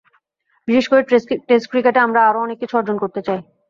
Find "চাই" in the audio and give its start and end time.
3.27-3.39